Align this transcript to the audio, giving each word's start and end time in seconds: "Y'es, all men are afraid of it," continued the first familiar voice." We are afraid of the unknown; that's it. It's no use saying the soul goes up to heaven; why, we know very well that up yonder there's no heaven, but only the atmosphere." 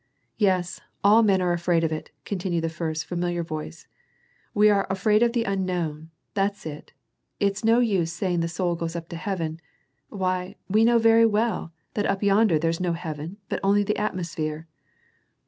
"Y'es, 0.43 0.81
all 1.03 1.21
men 1.21 1.43
are 1.43 1.53
afraid 1.53 1.83
of 1.83 1.91
it," 1.91 2.09
continued 2.25 2.63
the 2.63 2.69
first 2.69 3.05
familiar 3.05 3.43
voice." 3.43 3.85
We 4.55 4.67
are 4.71 4.87
afraid 4.89 5.21
of 5.21 5.33
the 5.33 5.43
unknown; 5.43 6.09
that's 6.33 6.65
it. 6.65 6.93
It's 7.39 7.63
no 7.63 7.77
use 7.77 8.11
saying 8.11 8.39
the 8.39 8.47
soul 8.47 8.73
goes 8.73 8.95
up 8.95 9.09
to 9.09 9.15
heaven; 9.15 9.59
why, 10.09 10.55
we 10.67 10.83
know 10.83 10.97
very 10.97 11.27
well 11.27 11.71
that 11.93 12.07
up 12.07 12.23
yonder 12.23 12.57
there's 12.57 12.79
no 12.81 12.93
heaven, 12.93 13.37
but 13.47 13.59
only 13.63 13.83
the 13.83 13.97
atmosphere." 13.99 14.67